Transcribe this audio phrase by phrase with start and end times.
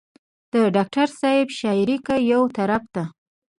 [0.53, 3.03] د ډاکټر صېب شاعري کۀ يو طرف ته